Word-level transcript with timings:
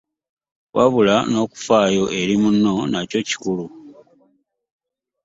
Wabula 0.75 1.15
nokufaayo 1.31 2.03
eri 2.19 2.35
munno 2.43 2.73
nakyo 2.91 3.19
kikulu. 3.27 3.65